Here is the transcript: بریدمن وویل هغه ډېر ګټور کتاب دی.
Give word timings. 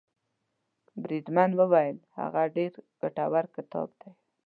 بریدمن 1.01 1.51
وویل 1.59 1.97
هغه 2.17 2.41
ډېر 2.55 2.71
ګټور 3.01 3.45
کتاب 3.55 3.89
دی. 3.99 4.11